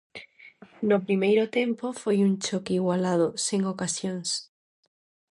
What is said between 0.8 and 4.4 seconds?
No primeiro tempo foi un choque igualado, sen ocasións.